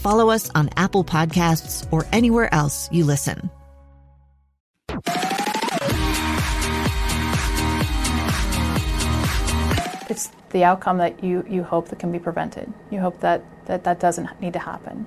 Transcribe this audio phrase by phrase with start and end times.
[0.00, 3.50] follow us on Apple Podcasts, or anywhere else you listen.
[10.08, 12.72] It's the outcome that you, you hope that can be prevented.
[12.90, 15.06] You hope that that, that doesn't need to happen.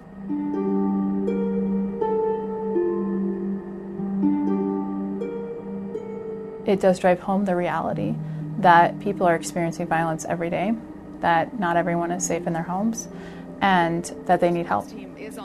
[6.66, 8.16] It does drive home the reality
[8.60, 10.74] that people are experiencing violence every day,
[11.20, 13.10] that not everyone is safe in their homes,
[13.64, 14.86] and that they need help.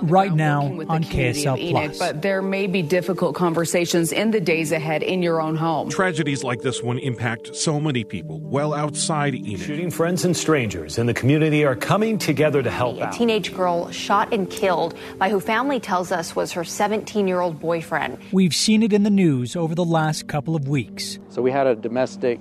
[0.02, 1.98] Right now on KSL Plus.
[1.98, 5.88] But there may be difficult conversations in the days ahead in your own home.
[5.88, 9.60] Tragedies like this one impact so many people well outside Enoch.
[9.64, 13.12] Shooting friends and strangers in the community are coming together to help a out.
[13.12, 17.60] teenage girl shot and killed by who family tells us was her 17 year old
[17.60, 18.18] boyfriend.
[18.32, 21.20] We've seen it in the news over the last couple of weeks.
[21.28, 22.40] So we had a domestic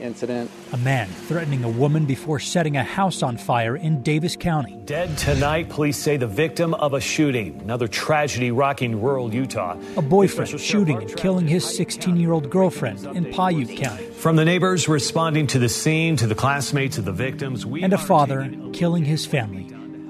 [0.00, 0.50] incident.
[0.72, 4.80] A man threatening a woman before setting a house on fire in Davis County.
[4.84, 7.60] Dead tonight, police say the victim of a shooting.
[7.60, 9.76] Another tragedy rocking rural Utah.
[9.96, 14.04] A boyfriend shooting and killing his 16 year old girlfriend in Piute County.
[14.06, 17.92] From the neighbors responding to the scene to the classmates of the victims, we and
[17.92, 19.64] a father killing his family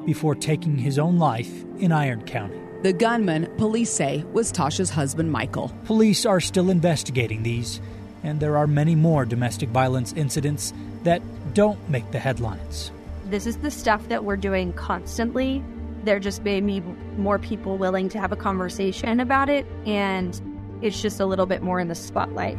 [0.06, 2.59] before taking his own life in Iron County.
[2.83, 5.71] The gunman, police say, was Tausha's husband, Michael.
[5.84, 7.81] Police are still investigating these
[8.22, 10.72] and there are many more domestic violence incidents
[11.04, 11.22] that
[11.54, 12.91] don't make the headlines.
[13.26, 15.62] This is the stuff that we're doing constantly.
[16.04, 16.81] There just may be
[17.16, 20.41] more people willing to have a conversation about it, and
[20.82, 22.58] it's just a little bit more in the spotlight.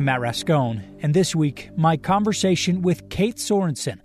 [0.00, 4.00] I'm Matt Rascon, and this week, my conversation with Kate Sorensen,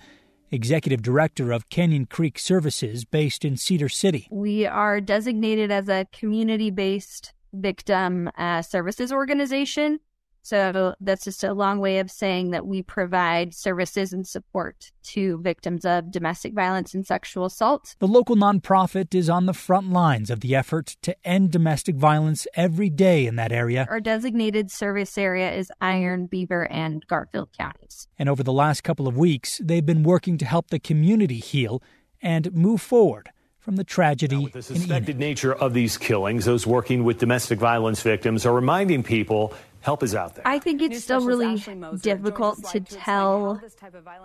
[0.52, 4.28] Executive Director of Canyon Creek Services based in Cedar City.
[4.30, 10.02] We are designated as a community based victim uh, services organization.
[10.46, 15.40] So that's just a long way of saying that we provide services and support to
[15.40, 17.96] victims of domestic violence and sexual assault.
[17.98, 22.46] The local nonprofit is on the front lines of the effort to end domestic violence
[22.54, 23.88] every day in that area.
[23.90, 28.08] Our designated service area is Iron, Beaver, and Garfield counties.
[28.20, 31.82] And over the last couple of weeks, they've been working to help the community heal
[32.22, 34.36] and move forward from the tragedy.
[34.36, 38.54] Now, with the suspected nature of these killings, those working with domestic violence victims are
[38.54, 39.56] reminding people
[39.86, 40.48] help is out there.
[40.48, 41.64] I think it's still really
[42.02, 43.62] difficult to tell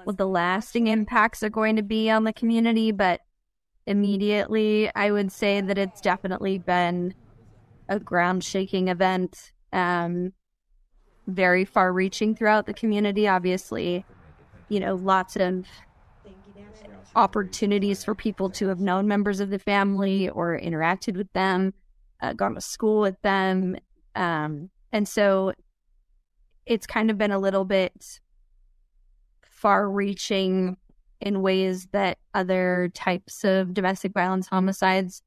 [0.04, 3.20] what the lasting impacts are going to be on the community, but
[3.86, 7.12] immediately I would say that it's definitely been
[7.90, 10.32] a ground shaking event, um,
[11.26, 13.28] very far reaching throughout the community.
[13.28, 14.06] Obviously,
[14.70, 15.66] you know, lots of
[17.14, 21.74] opportunities for people to have known members of the family or interacted with them,
[22.22, 23.76] uh, gone to school with them.
[24.14, 25.52] Um, and so
[26.66, 28.20] it's kind of been a little bit
[29.42, 30.76] far reaching
[31.20, 35.22] in ways that other types of domestic violence homicides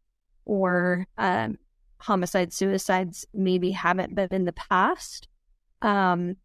[0.46, 1.57] or um,
[2.00, 5.28] homicide suicides maybe haven't been in the past.
[5.81, 6.38] Um,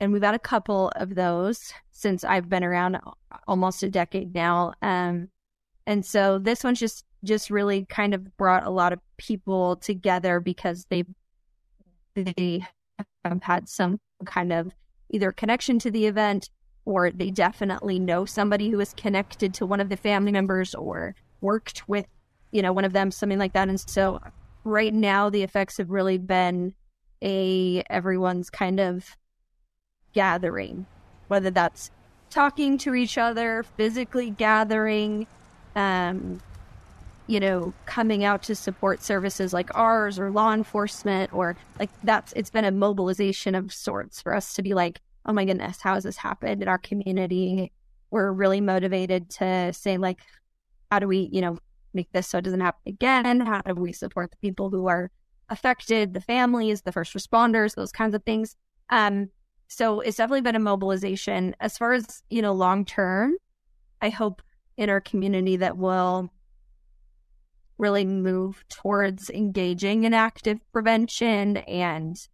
[0.00, 2.98] and we've had a couple of those since I've been around
[3.46, 4.74] almost a decade now.
[4.82, 5.28] Um,
[5.86, 10.40] and so this one's just just really kind of brought a lot of people together
[10.40, 11.04] because they
[12.14, 12.66] they
[13.24, 14.72] have had some kind of
[15.10, 16.48] either connection to the event
[16.84, 21.14] or they definitely know somebody who is connected to one of the family members or
[21.40, 22.06] worked with
[22.52, 23.68] you know one of them something like that.
[23.68, 24.20] And so
[24.64, 26.74] right now the effects have really been
[27.22, 29.16] a everyone's kind of
[30.12, 30.86] gathering
[31.28, 31.90] whether that's
[32.30, 35.26] talking to each other physically gathering
[35.74, 36.40] um
[37.26, 42.32] you know, coming out to support services like ours or law enforcement or like that's
[42.34, 45.94] it's been a mobilization of sorts for us to be like, oh my goodness, how
[45.94, 47.72] has this happened in our community?
[48.10, 50.20] We're really motivated to say like,
[50.90, 51.58] how do we, you know,
[51.94, 53.40] make this so it doesn't happen again?
[53.40, 55.10] How do we support the people who are
[55.48, 58.56] affected, the families, the first responders, those kinds of things?
[58.90, 59.30] Um,
[59.68, 61.56] so it's definitely been a mobilization.
[61.58, 63.36] As far as, you know, long term,
[64.02, 64.42] I hope
[64.76, 66.30] in our community that will
[67.78, 72.28] really move towards engaging in active prevention and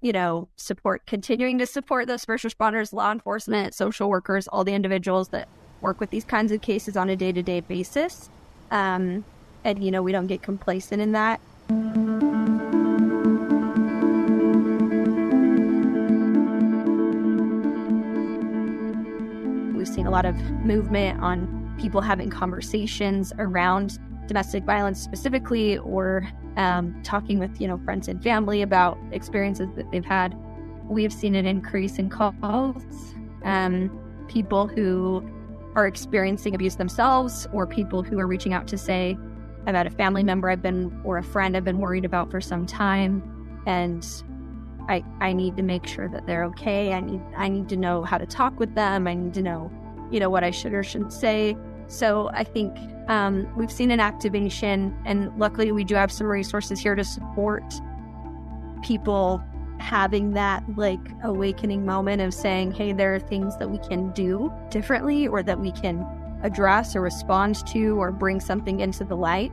[0.00, 4.74] you know support continuing to support those first responders law enforcement social workers all the
[4.74, 5.48] individuals that
[5.80, 8.28] work with these kinds of cases on a day-to-day basis.
[8.70, 9.24] Um,
[9.64, 11.40] and you know we don't get complacent in that.
[19.76, 26.28] We've seen a lot of movement on people having conversations around domestic violence specifically or
[26.56, 30.36] um, talking with you know friends and family about experiences that they've had
[30.88, 32.82] we've seen an increase in calls
[33.44, 33.90] um,
[34.28, 35.28] people who
[35.74, 39.16] are experiencing abuse themselves or people who are reaching out to say
[39.66, 42.40] i've had a family member i've been or a friend i've been worried about for
[42.40, 43.22] some time
[43.66, 44.22] and
[44.88, 46.92] I, I need to make sure that they're okay.
[46.92, 49.08] I need I need to know how to talk with them.
[49.08, 49.70] I need to know,
[50.10, 51.56] you know, what I should or shouldn't say.
[51.88, 52.76] So I think
[53.08, 57.62] um, we've seen an activation, and luckily we do have some resources here to support
[58.82, 59.42] people
[59.78, 64.52] having that like awakening moment of saying, hey, there are things that we can do
[64.70, 66.04] differently or that we can
[66.42, 69.52] address or respond to or bring something into the light.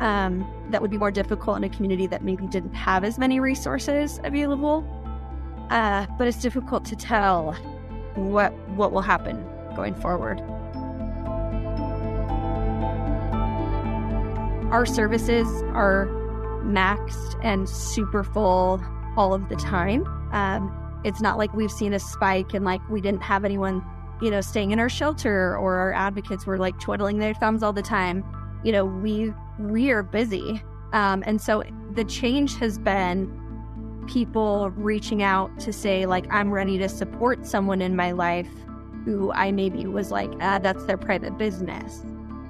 [0.00, 3.40] Um, that would be more difficult in a community that maybe didn't have as many
[3.40, 4.84] resources available.
[5.70, 7.52] Uh, but it's difficult to tell
[8.14, 9.44] what what will happen
[9.76, 10.42] going forward.
[14.70, 16.08] Our services are
[16.62, 18.82] maxed and super full
[19.16, 20.06] all of the time.
[20.32, 23.82] Um, it's not like we've seen a spike and like we didn't have anyone,
[24.20, 27.72] you know, staying in our shelter or our advocates were like twiddling their thumbs all
[27.72, 28.22] the time.
[28.62, 30.62] You know, we we are busy,
[30.92, 31.62] um, and so
[31.92, 37.80] the change has been people reaching out to say like I'm ready to support someone
[37.80, 38.50] in my life
[39.06, 42.04] who I maybe was like ah that's their private business.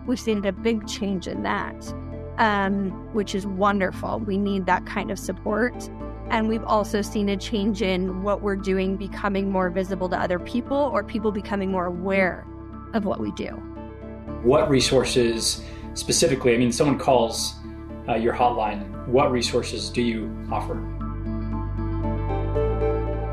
[0.08, 1.94] We've seen a big change in that
[2.38, 4.20] um, which is wonderful.
[4.20, 5.74] We need that kind of support.
[6.30, 10.38] And we've also seen a change in what we're doing becoming more visible to other
[10.38, 12.46] people or people becoming more aware
[12.94, 13.48] of what we do.
[14.42, 15.64] What resources
[15.94, 17.54] specifically, I mean, someone calls
[18.08, 20.78] uh, your hotline, what resources do you offer?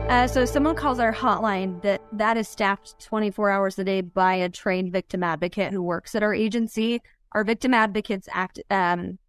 [0.10, 4.36] Uh, so someone calls our hotline that that is staffed 24 hours a day by
[4.36, 7.02] a trained victim advocate who works at our agency
[7.36, 9.20] our victim advocates act um,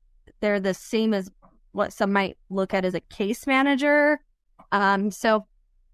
[0.41, 1.31] they're the same as
[1.73, 4.21] what some might look at as a case manager.
[4.71, 5.47] Um, so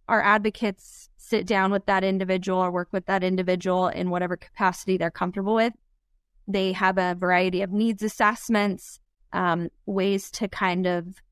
[0.09, 4.99] our advocates sit down with that individual or work with that individual in whatever capacity
[4.99, 5.73] they're comfortable with.
[6.47, 9.01] They have a variety of needs assessments
[9.33, 11.23] um, ways to kind of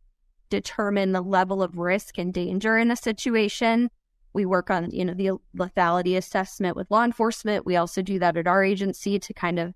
[0.48, 3.90] determine the level of risk and danger in a situation.
[4.32, 7.66] We work on you know the lethality assessment with law enforcement.
[7.66, 9.74] We also do that at our agency to kind of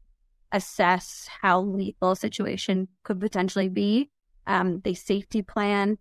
[0.54, 4.08] assess how lethal a situation could potentially be.
[4.46, 5.98] Um, they safety plan.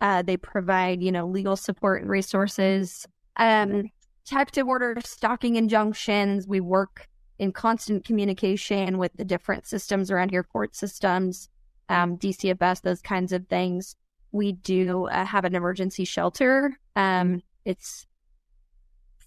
[0.00, 3.06] Uh, they provide, you know, legal support and resources.
[3.36, 3.90] Um,
[4.24, 6.46] protective order, stalking injunctions.
[6.46, 11.48] We work in constant communication with the different systems around here, court systems,
[11.88, 13.96] um, DCFS, those kinds of things.
[14.30, 16.78] We do uh, have an emergency shelter.
[16.94, 18.06] Um, it's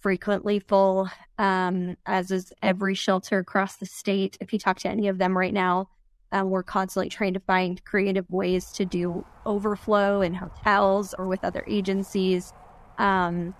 [0.06, 4.38] frequently full, um, as is every shelter across the state.
[4.40, 5.88] If you talk to any of them right now,
[6.30, 11.42] um, we're constantly trying to find creative ways to do overflow in hotels or with
[11.42, 12.52] other agencies.
[12.98, 13.52] Um,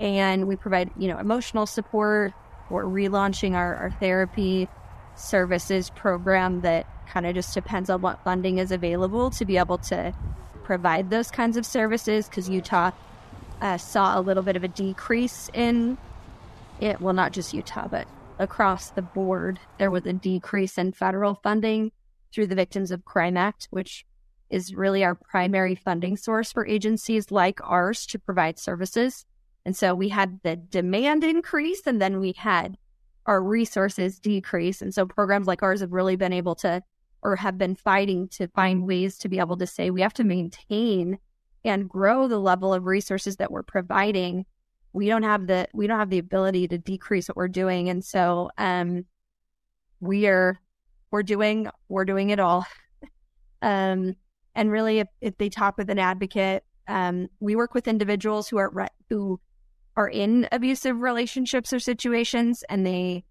[0.00, 2.32] and we provide, you know, emotional support.
[2.70, 4.70] We're relaunching our, our therapy
[5.16, 9.76] services program that kind of just depends on what funding is available to be able
[9.76, 10.14] to
[10.64, 12.92] provide those kinds of services because Utah
[13.60, 15.98] uh, saw a little bit of a decrease in
[16.80, 17.00] it.
[17.00, 18.06] Well, not just Utah, but
[18.38, 21.92] across the board, there was a decrease in federal funding
[22.32, 24.06] through the Victims of Crime Act, which
[24.48, 29.24] is really our primary funding source for agencies like ours to provide services.
[29.64, 32.76] And so we had the demand increase and then we had
[33.26, 34.82] our resources decrease.
[34.82, 36.82] And so programs like ours have really been able to
[37.22, 40.24] or have been fighting to find ways to be able to say we have to
[40.24, 41.18] maintain
[41.64, 44.44] and grow the level of resources that we're providing
[44.92, 48.04] we don't have the we don't have the ability to decrease what we're doing and
[48.04, 49.04] so um
[50.00, 50.58] we are
[51.10, 52.66] we're doing we're doing it all.
[53.62, 54.14] um,
[54.54, 58.58] and really, if, if they talk with an advocate, um, we work with individuals who
[58.58, 59.40] are re- who
[59.96, 63.24] are in abusive relationships or situations, and they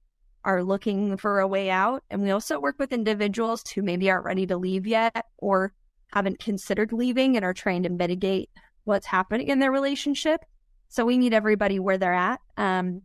[0.45, 2.03] are looking for a way out.
[2.09, 5.74] And we also work with individuals who maybe aren't ready to leave yet or
[6.13, 8.50] haven't considered leaving and are trying to mitigate
[8.84, 10.44] what's happening in their relationship.
[10.88, 12.42] So we meet everybody where they're at.
[12.58, 13.04] Um,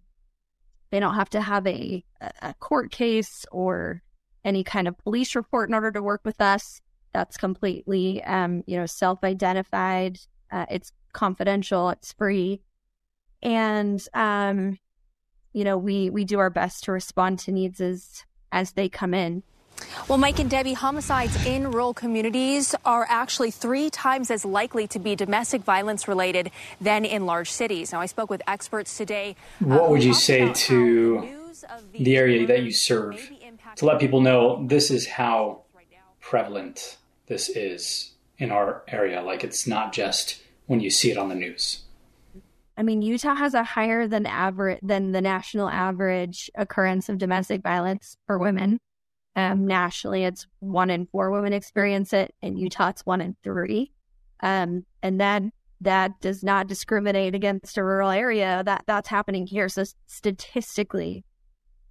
[0.90, 2.04] they don't have to have a,
[2.40, 4.02] a court case or
[4.44, 6.80] any kind of police report in order to work with us.
[7.12, 10.18] That's completely, um, you know, self-identified.
[10.50, 11.90] Uh, it's confidential.
[11.90, 12.60] It's free,
[13.42, 14.78] and um,
[15.52, 19.14] you know, we we do our best to respond to needs as as they come
[19.14, 19.42] in.
[20.08, 24.98] Well, Mike and Debbie, homicides in rural communities are actually three times as likely to
[24.98, 26.50] be domestic violence related
[26.80, 27.92] than in large cities.
[27.92, 29.34] Now, I spoke with experts today.
[29.60, 31.28] What uh, would you say to
[31.92, 33.30] the, the area that you serve
[33.76, 35.62] to let people know this is how
[36.20, 39.22] prevalent this is in our area?
[39.22, 41.84] Like, it's not just when you see it on the news.
[42.76, 47.62] I mean, Utah has a higher than average than the national average occurrence of domestic
[47.62, 48.80] violence for women.
[49.36, 52.34] Um, nationally, it's one in four women experience it.
[52.40, 53.90] In Utah, it's one in three.
[54.40, 55.42] Um, and that
[55.80, 58.62] that does not discriminate against a rural area.
[58.64, 59.68] That that's happening here.
[59.68, 61.24] So statistically,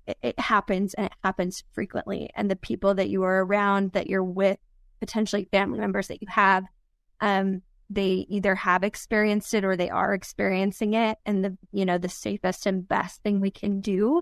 [0.07, 2.29] it, it happens and it happens frequently.
[2.35, 4.57] And the people that you are around, that you're with,
[5.01, 6.63] potentially family members that you have,
[7.19, 11.17] um, they either have experienced it or they are experiencing it.
[11.25, 14.21] And the you know the safest and best thing we can do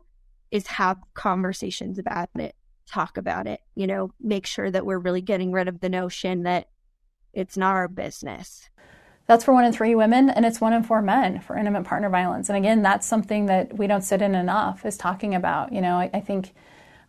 [0.49, 5.21] is have conversations about it talk about it, you know, make sure that we're really
[5.21, 6.69] getting rid of the notion that
[7.33, 8.69] it's not our business.
[9.27, 12.09] That's for one in three women, and it's one in four men for intimate partner
[12.09, 12.49] violence.
[12.49, 15.71] And again, that's something that we don't sit in enough is talking about.
[15.71, 16.53] You know, I, I think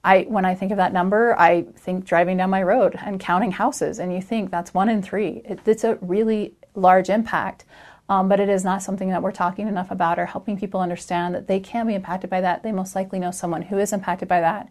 [0.04, 3.52] I when I think of that number, I think driving down my road and counting
[3.52, 5.42] houses, and you think that's one in three.
[5.44, 7.64] It, it's a really large impact.
[8.08, 11.34] Um, but it is not something that we're talking enough about or helping people understand
[11.34, 12.62] that they can be impacted by that.
[12.62, 14.68] They most likely know someone who is impacted by that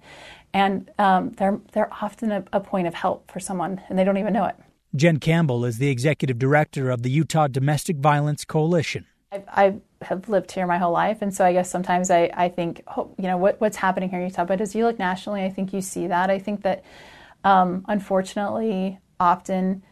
[0.53, 4.17] and um, they're they're often a, a point of help for someone, and they don't
[4.17, 4.55] even know it.
[4.95, 9.05] Jen Campbell is the executive director of the Utah Domestic Violence Coalition.
[9.31, 12.49] I, I have lived here my whole life, and so I guess sometimes I, I
[12.49, 14.43] think, oh, you know, what, what's happening here in Utah.
[14.43, 16.29] But as you look nationally, I think you see that.
[16.29, 16.83] I think that,
[17.45, 19.83] um, unfortunately, often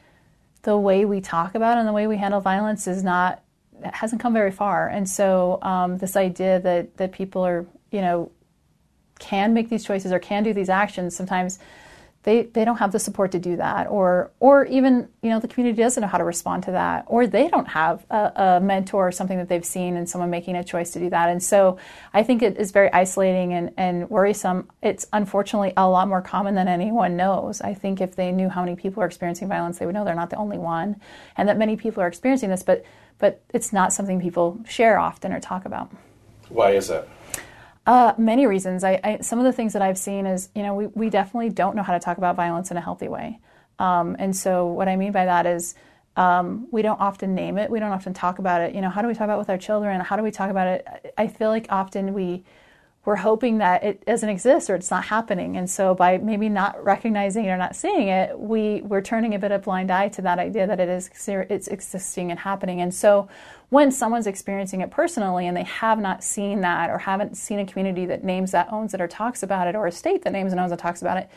[0.63, 3.41] the way we talk about and the way we handle violence is not
[3.83, 4.89] hasn't come very far.
[4.89, 8.31] And so um, this idea that that people are, you know,
[9.19, 11.59] can make these choices or can do these actions, sometimes
[12.23, 15.47] they, they don't have the support to do that or or even you know the
[15.47, 19.07] community doesn't know how to respond to that or they don't have a, a, mentor
[19.07, 21.29] or something that they've seen and someone making a choice to do that.
[21.29, 21.77] And so
[22.13, 24.69] i think it is very isolating and, and worrisome.
[24.81, 27.61] It's unfortunately a lot more common than anyone knows.
[27.61, 30.15] I think if they knew how many people are experiencing violence they would know they're
[30.15, 30.97] not the only one
[31.37, 32.83] and that many people are experiencing this but
[33.17, 35.91] but it's not something people share often or talk about.
[36.47, 37.07] Why is that
[37.89, 38.83] uh, many reasons.
[38.83, 41.49] I, I, some of the things that I've seen is, you know, we, we definitely
[41.49, 43.39] don't know how to talk about violence in a healthy way.
[43.79, 45.73] Um, and so what I mean by that is
[46.15, 47.71] um, we don't often name it.
[47.71, 48.75] We don't often talk about it.
[48.75, 49.99] You know, how do we talk about it with our children?
[50.01, 51.13] How do we talk about it?
[51.17, 52.43] I feel like often we
[53.09, 55.57] we're hoping that it doesn't exist or it's not happening.
[55.57, 59.39] And so by maybe not recognizing it or not seeing it, we we're turning a
[59.39, 62.81] bit of blind eye to that idea that it is it's existing and happening.
[62.81, 63.27] And so
[63.69, 67.65] when someone's experiencing it personally and they have not seen that or haven't seen a
[67.65, 70.51] community that names that owns it or talks about it or a state that names
[70.51, 71.31] and owns and talks about it,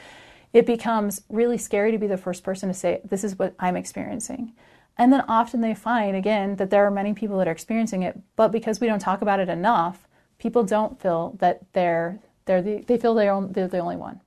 [0.53, 3.79] it becomes really scary to be the first person to say, This is what I'm
[3.79, 4.53] experiencing.
[4.99, 8.21] And then often they find again that there are many people that are experiencing it,
[8.37, 10.07] but because we don't talk about it enough,
[10.43, 14.21] people don't feel that they're they're the, they feel they're, they're the only one.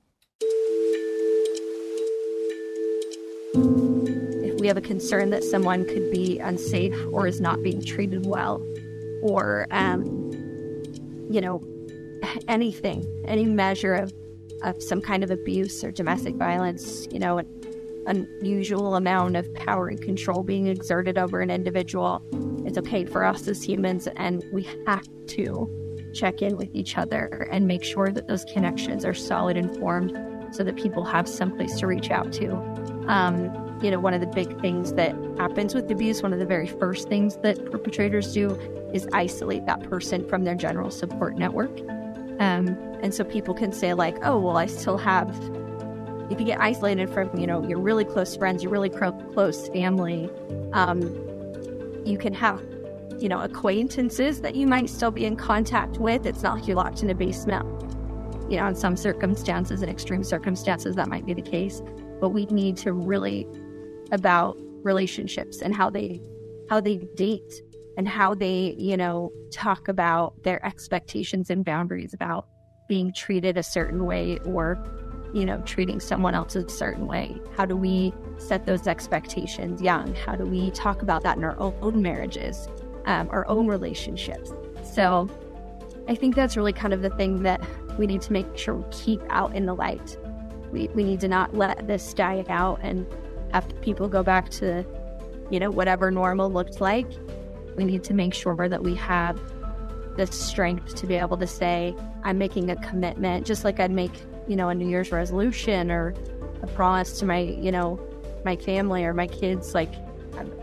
[4.42, 8.24] If we have a concern that someone could be unsafe or is not being treated
[8.24, 8.62] well,
[9.22, 10.06] or um,
[11.30, 11.62] you know
[12.48, 14.10] anything, any measure of
[14.62, 17.46] of some kind of abuse or domestic violence, you know, an
[18.06, 22.22] unusual amount of power and control being exerted over an individual,
[22.64, 27.48] it's okay for us as humans, and we have to check in with each other
[27.50, 30.16] and make sure that those connections are solid and formed
[30.52, 32.54] so that people have someplace to reach out to.
[33.08, 33.50] Um,
[33.82, 36.66] you know, one of the big things that happens with abuse, one of the very
[36.66, 38.50] first things that perpetrators do
[38.92, 41.78] is isolate that person from their general support network.
[42.38, 42.68] Um,
[43.02, 45.28] and so people can say, like, oh, well, I still have,
[46.30, 50.30] if you get isolated from, you know, your really close friends, your really close family,
[50.72, 51.00] um,
[52.06, 52.62] you can have
[53.18, 56.26] you know, acquaintances that you might still be in contact with.
[56.26, 57.64] It's not like you're locked in a basement
[58.48, 61.82] you know, in some circumstances and extreme circumstances, that might be the case.
[62.20, 63.46] But we need to really
[64.12, 66.22] about relationships and how they
[66.70, 67.62] how they date
[67.96, 72.46] and how they, you know, talk about their expectations and boundaries about
[72.88, 74.78] being treated a certain way or,
[75.32, 77.36] you know, treating someone else a certain way.
[77.56, 80.14] How do we set those expectations young?
[80.14, 82.68] How do we talk about that in our own marriages,
[83.06, 84.52] um, our own relationships?
[84.84, 85.28] So
[86.08, 87.60] I think that's really kind of the thing that
[87.98, 90.16] we need to make sure we keep out in the light.
[90.72, 93.06] We, we need to not let this die out and
[93.52, 94.84] have people go back to,
[95.50, 97.06] you know, whatever normal looked like
[97.76, 99.38] we need to make sure that we have
[100.16, 101.94] the strength to be able to say,
[102.24, 104.12] I'm making a commitment, just like I'd make,
[104.48, 106.14] you know, a New Year's resolution or
[106.62, 108.00] a promise to my, you know,
[108.44, 109.74] my family or my kids.
[109.74, 109.92] Like,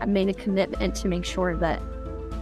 [0.00, 1.80] I made a commitment to make sure that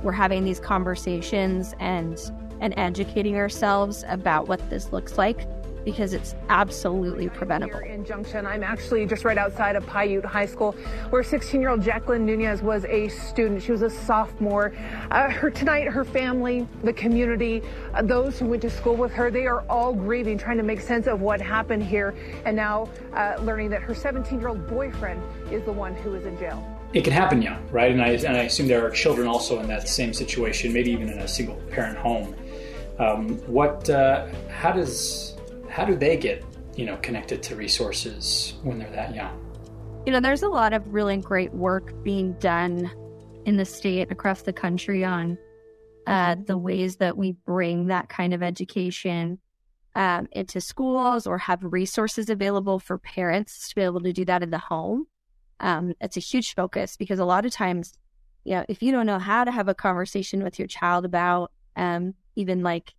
[0.03, 2.19] we're having these conversations and
[2.61, 5.49] and educating ourselves about what this looks like
[5.85, 7.79] because it's absolutely preventable.
[7.81, 10.73] In Junction, I'm actually just right outside of Piute High School,
[11.11, 13.63] where 16-year-old Jacqueline Nunez was a student.
[13.63, 14.73] She was a sophomore.
[15.11, 17.63] Uh, her tonight, her family, the community,
[17.95, 20.81] uh, those who went to school with her, they are all grieving, trying to make
[20.81, 25.73] sense of what happened here, and now uh, learning that her 17-year-old boyfriend is the
[25.73, 26.72] one who is in jail.
[26.93, 27.91] It can happen young, right?
[27.91, 31.09] And I, and I assume there are children also in that same situation, maybe even
[31.09, 32.35] in a single-parent home.
[32.99, 33.89] Um, what?
[33.89, 35.37] Uh, how does
[35.73, 36.45] how do they get
[36.77, 39.39] you know connected to resources when they're that young
[40.07, 42.91] you know there's a lot of really great work being done
[43.47, 45.37] in the state across the country on
[46.07, 49.39] uh, the ways that we bring that kind of education
[49.95, 54.43] um, into schools or have resources available for parents to be able to do that
[54.43, 55.07] in the home
[55.63, 57.95] um, it's a huge focus because a lot of times
[58.45, 61.51] you know if you don't know how to have a conversation with your child about
[61.77, 62.95] um, even like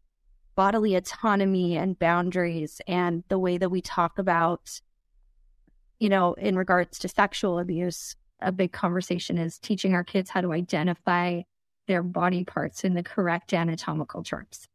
[0.56, 4.82] bodily autonomy and boundaries and the way that we talk about,
[6.00, 10.42] you know, in regards to sexual abuse, a big conversation is teaching our kids how
[10.42, 11.42] to identify
[11.88, 14.68] their body parts in the correct anatomical terms.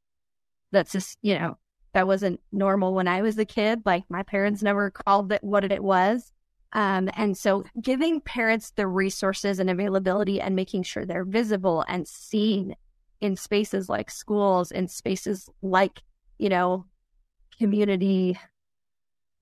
[0.72, 1.58] That's just, you know,
[1.94, 3.82] that wasn't normal when I was a kid.
[3.84, 6.32] Like my parents never called it what it was.
[6.72, 12.06] Um, and so giving parents the resources and availability and making sure they're visible and
[12.06, 12.76] seen
[13.20, 16.02] in spaces like schools, in spaces like,
[16.38, 16.84] you know,
[17.58, 18.38] community,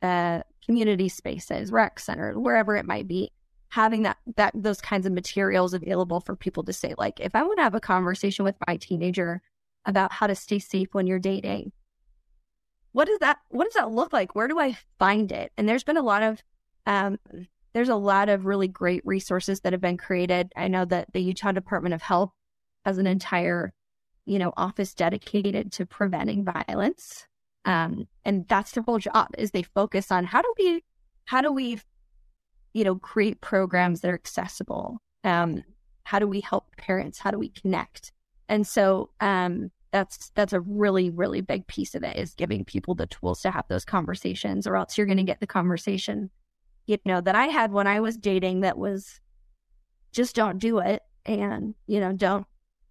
[0.03, 3.33] uh, community spaces, rec center, wherever it might be,
[3.69, 7.43] having that, that, those kinds of materials available for people to say, like, if I
[7.43, 9.43] want to have a conversation with my teenager
[9.85, 11.73] about how to stay safe when you're dating,
[12.93, 14.35] what does that, what does that look like?
[14.35, 15.53] Where do I find it?
[15.59, 16.43] And there's been a lot of,
[16.87, 17.18] um,
[17.75, 20.53] there's a lot of really great resources that have been created.
[20.57, 22.33] I know that the Utah Department of Health
[22.87, 23.72] has an entire,
[24.25, 27.27] you know, office dedicated to preventing violence.
[27.64, 30.85] Um, and that's their whole job is they focus on how do we,
[31.27, 31.79] how do we,
[32.72, 34.99] you know, create programs that are accessible?
[35.25, 35.64] Um,
[36.05, 37.18] how do we help parents?
[37.18, 38.12] How do we connect?
[38.49, 42.94] And so, um, that's that's a really really big piece of it is giving people
[42.94, 46.29] the tools to have those conversations or else you're going to get the conversation
[46.87, 49.20] you know that i had when i was dating that was
[50.12, 52.46] just don't do it and you know don't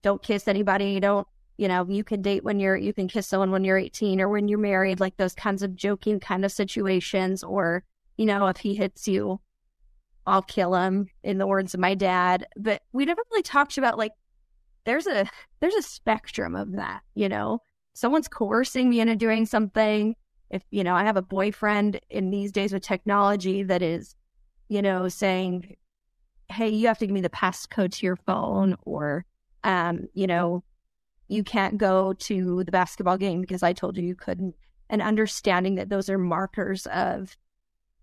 [0.05, 0.91] don't kiss anybody.
[0.91, 1.27] you Don't,
[1.58, 4.29] you know, you can date when you're, you can kiss someone when you're 18 or
[4.29, 7.43] when you're married, like those kinds of joking kind of situations.
[7.43, 7.84] Or,
[8.15, 9.41] you know, if he hits you,
[10.27, 12.45] I'll kill him in the words of my dad.
[12.55, 14.12] But we never really talked about like,
[14.84, 15.27] there's a,
[15.60, 17.58] there's a spectrum of that, you know,
[17.95, 20.15] someone's coercing me into doing something.
[20.56, 24.15] If, you know, I have a boyfriend in these days with technology that is,
[24.70, 25.76] you know, saying,
[26.50, 29.26] Hey, you have to give me the passcode to your phone or,
[29.65, 30.63] um, you know,
[31.28, 34.56] you can't go to the basketball game because I told you you couldn't.
[34.89, 37.36] And understanding that those are markers of,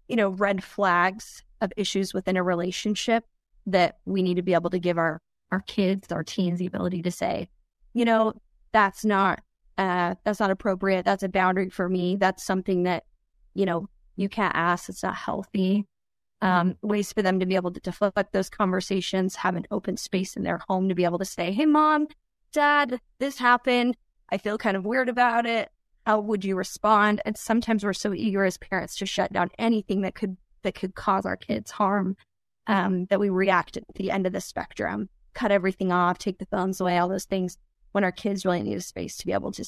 [0.09, 3.25] you know, red flags of issues within a relationship
[3.67, 7.03] that we need to be able to give our our kids, our teens, the ability
[7.03, 7.49] to say,
[7.95, 8.33] you know,
[8.73, 9.41] that's not
[9.83, 11.05] uh, that's not appropriate.
[11.05, 12.17] That's a boundary for me.
[12.17, 13.05] That's something that,
[13.55, 14.89] you know, you can't ask.
[14.89, 15.87] It's not healthy
[16.43, 20.37] um, ways for them to be able to deflect those conversations, have an open space
[20.37, 22.09] in their home to be able to say, Hey, mom,
[22.53, 23.97] dad, this happened.
[24.31, 25.71] I feel kind of weird about it.
[26.05, 27.23] How would you respond?
[27.25, 30.95] And sometimes we're so eager as parents to shut down anything that could that could
[30.95, 32.17] cause our kids harm
[32.67, 36.47] um, that we react at the end of the spectrum, cut everything off, take the
[36.47, 37.57] phones away, all those things.
[37.93, 39.65] When our kids really need a space to be able to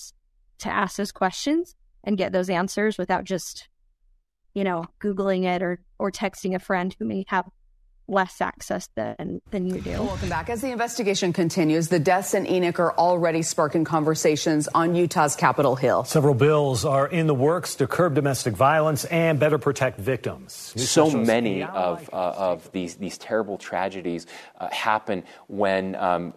[0.58, 3.68] to ask those questions and get those answers without just
[4.54, 7.50] you know, Googling it or, or texting a friend who may have
[8.09, 9.90] less access than than you do.
[9.90, 10.51] Welcome back.
[10.51, 15.77] As the investigation continues, the deaths in Enoch are already sparking conversations on Utah's Capitol
[15.77, 16.05] Hill.
[16.05, 20.73] Several bills are in the works to curb domestic violence and better protect victims.
[20.77, 24.27] News so many of uh, of these these terrible tragedies
[24.61, 26.35] uh, happen when um,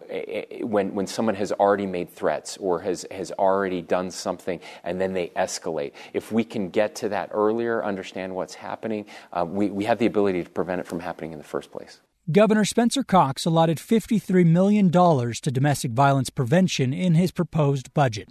[0.62, 5.12] when when someone has already made threats or has has already done something and then
[5.12, 5.92] they escalate.
[6.14, 10.06] If we can get to that earlier, understand what's happening, uh, we we have the
[10.06, 12.00] ability to prevent it from happening in the first first place.
[12.30, 18.28] Governor Spencer Cox allotted $53 million to domestic violence prevention in his proposed budget.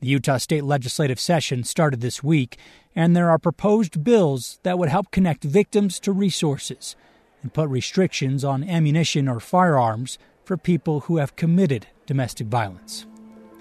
[0.00, 2.58] The Utah State legislative session started this week,
[2.94, 6.94] and there are proposed bills that would help connect victims to resources
[7.42, 13.06] and put restrictions on ammunition or firearms for people who have committed domestic violence.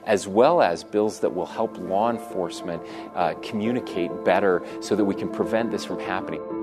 [0.05, 2.83] As well as bills that will help law enforcement
[3.15, 6.58] uh, communicate better so that we can prevent this from happening.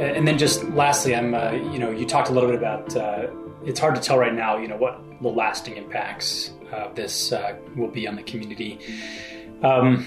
[0.00, 3.28] And then just lastly, I'm uh, you know you talked a little bit about uh,
[3.64, 7.56] it's hard to tell right now you know what the lasting impacts of this uh,
[7.76, 8.78] will be on the community.
[9.62, 10.04] Um,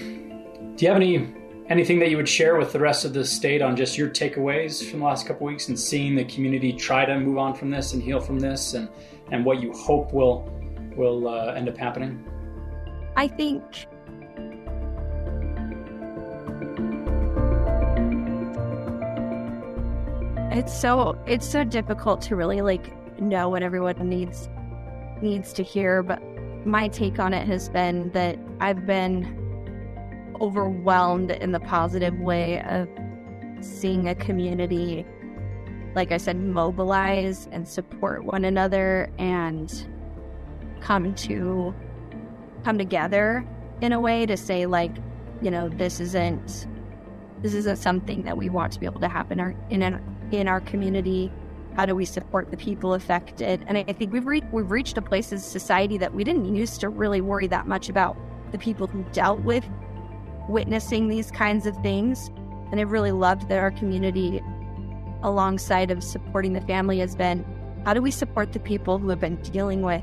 [0.76, 1.32] do you have any
[1.68, 4.88] anything that you would share with the rest of the state on just your takeaways
[4.88, 7.94] from the last couple weeks and seeing the community try to move on from this
[7.94, 8.88] and heal from this and
[9.30, 10.50] and what you hope will
[10.96, 12.24] will uh, end up happening?
[13.16, 13.86] I think
[20.54, 24.48] It's so it's so difficult to really like know what everyone needs
[25.20, 26.22] needs to hear, but
[26.64, 32.88] my take on it has been that I've been overwhelmed in the positive way of
[33.60, 35.04] seeing a community
[35.96, 39.72] like I said mobilize and support one another and
[40.80, 41.74] come to
[42.64, 43.44] come together
[43.80, 44.92] in a way to say like
[45.42, 46.68] you know this isn't
[47.42, 49.82] this isn't something that we want to be able to happen in our, in
[50.32, 51.32] in our community?
[51.76, 53.64] How do we support the people affected?
[53.66, 56.80] And I think we've re- we've reached a place as society that we didn't used
[56.80, 58.16] to really worry that much about
[58.52, 59.64] the people who dealt with
[60.48, 62.30] witnessing these kinds of things.
[62.70, 64.40] And I've really loved that our community,
[65.22, 67.44] alongside of supporting the family, has been
[67.84, 70.02] how do we support the people who have been dealing with,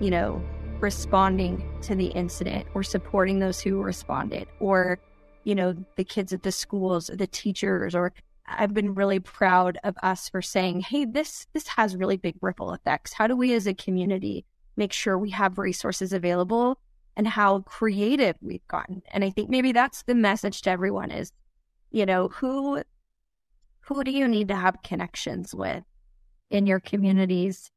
[0.00, 0.42] you know,
[0.80, 4.98] responding to the incident or supporting those who responded or
[5.44, 8.12] you know the kids at the schools the teachers or
[8.48, 12.72] I've been really proud of us for saying, hey, this this has really big ripple
[12.72, 13.12] effects.
[13.12, 14.44] How do we as a community
[14.76, 16.78] make sure we have resources available
[17.16, 19.02] and how creative we've gotten?
[19.10, 21.32] And I think maybe that's the message to everyone is,
[21.90, 22.82] you know, who
[23.80, 25.84] who do you need to have connections with
[26.50, 27.70] in your communities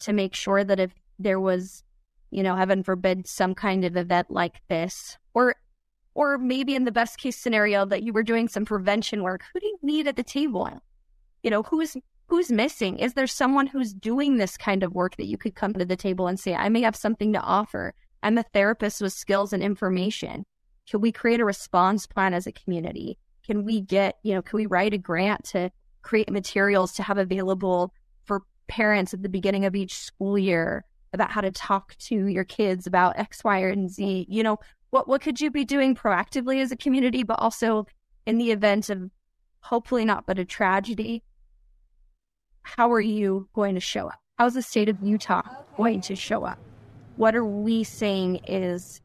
[0.00, 1.82] to make sure that if there was,
[2.30, 5.56] you know, heaven forbid, some kind of event like this, or
[6.18, 9.60] or maybe in the best case scenario that you were doing some prevention work, who
[9.60, 10.68] do you need at the table?
[11.44, 12.98] You know, who's who's missing?
[12.98, 15.94] Is there someone who's doing this kind of work that you could come to the
[15.94, 17.94] table and say, I may have something to offer.
[18.24, 20.44] I'm a therapist with skills and information.
[20.90, 23.16] Can we create a response plan as a community?
[23.46, 25.70] Can we get, you know, can we write a grant to
[26.02, 31.30] create materials to have available for parents at the beginning of each school year about
[31.30, 34.26] how to talk to your kids about X, Y, and Z?
[34.28, 34.58] You know,
[34.90, 37.86] what what could you be doing proactively as a community, but also
[38.26, 39.10] in the event of
[39.60, 41.22] hopefully not but a tragedy?
[42.62, 44.20] How are you going to show up?
[44.38, 45.42] How's the state of Utah
[45.76, 46.58] going to show up?
[47.16, 49.00] What are we saying is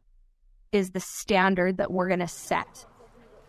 [0.72, 2.86] is the standard that we're going to set?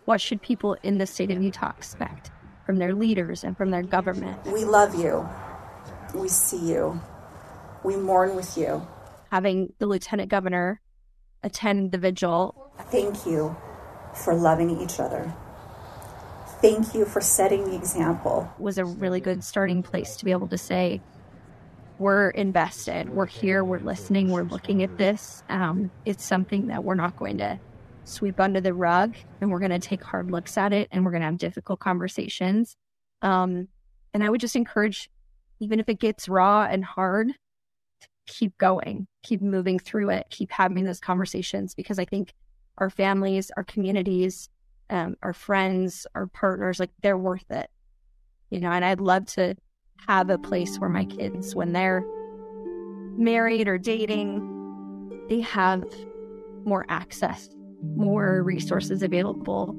[0.05, 2.31] What should people in the state of Utah expect
[2.67, 4.45] from their leaders and from their government?
[4.47, 5.27] We love you.
[6.15, 7.01] We see you.
[7.83, 8.87] We mourn with you.
[9.31, 10.81] Having the lieutenant governor
[11.45, 12.73] attend the vigil.
[12.91, 13.57] Thank you
[14.15, 15.33] for loving each other.
[16.61, 18.51] Thank you for setting the example.
[18.59, 21.01] Was a really good starting place to be able to say,
[21.99, 25.45] we're invested, we're here, we're listening, we're looking at this.
[25.49, 27.61] Um, it's something that we're not going to
[28.05, 31.11] sweep under the rug and we're going to take hard looks at it and we're
[31.11, 32.77] going to have difficult conversations.
[33.23, 33.69] Um,
[34.13, 35.11] and I would just encourage,
[35.61, 37.33] even if it gets raw and hard,
[38.27, 42.33] keep going, keep moving through it, keep having those conversations because I think
[42.79, 44.49] our families, our communities,
[44.91, 47.71] um, our friends, our partners, like they're worth it.
[48.51, 49.57] You know, and I'd love to
[50.07, 52.05] have a place where my kids, when they're
[53.17, 54.51] married or dating,
[55.29, 55.85] they have
[56.65, 57.49] more access,
[57.97, 59.75] more resources available,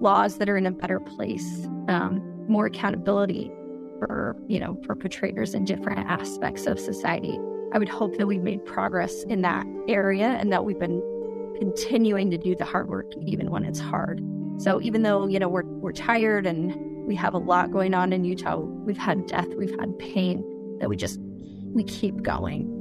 [0.00, 3.50] laws that are in a better place, um, more accountability
[3.98, 7.38] for, you know, perpetrators in different aspects of society
[7.72, 11.02] I would hope that we've made progress in that area and that we've been
[11.58, 14.22] continuing to do the hard work even when it's hard.
[14.58, 18.12] So even though, you know, we're we're tired and we have a lot going on
[18.12, 20.42] in Utah, we've had death, we've had pain,
[20.80, 21.18] that we just
[21.74, 22.74] we keep going.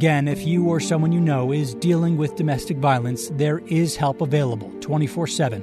[0.00, 4.22] Again, if you or someone you know is dealing with domestic violence, there is help
[4.22, 5.62] available 24 7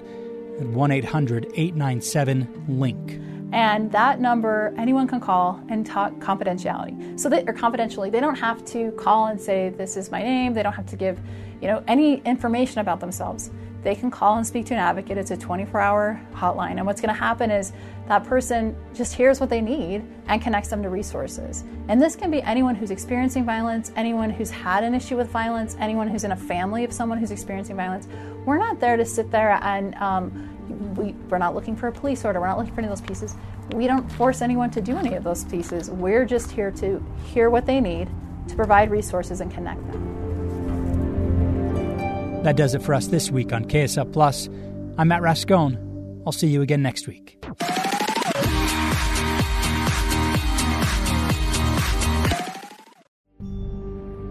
[0.59, 3.19] at 1 800 897 LINK.
[3.51, 7.19] And that number, anyone can call and talk confidentiality.
[7.19, 10.53] So that, or confidentially, they don't have to call and say, this is my name.
[10.53, 11.19] They don't have to give,
[11.59, 13.49] you know, any information about themselves.
[13.83, 15.17] They can call and speak to an advocate.
[15.17, 16.77] It's a 24 hour hotline.
[16.77, 17.73] And what's going to happen is
[18.07, 21.63] that person just hears what they need and connects them to resources.
[21.87, 25.75] And this can be anyone who's experiencing violence, anyone who's had an issue with violence,
[25.79, 28.07] anyone who's in a family of someone who's experiencing violence.
[28.45, 32.25] We're not there to sit there and um, we, we're not looking for a police
[32.25, 32.39] order.
[32.39, 33.35] We're not looking for any of those pieces.
[33.73, 35.89] We don't force anyone to do any of those pieces.
[35.89, 38.09] We're just here to hear what they need,
[38.47, 40.16] to provide resources and connect them.
[42.47, 44.47] That does it for us this week on KSL Plus.
[44.97, 46.21] I'm Matt Rascon.
[46.25, 47.43] I'll see you again next week.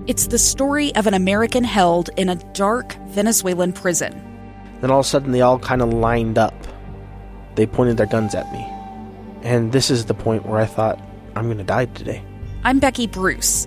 [0.06, 4.14] It's the story of an American held in a dark Venezuelan prison.
[4.80, 6.54] Then all of a sudden, they all kind of lined up.
[7.56, 8.66] They pointed their guns at me.
[9.42, 10.98] And this is the point where I thought,
[11.34, 12.24] I'm going to die today.
[12.64, 13.66] I'm Becky Bruce.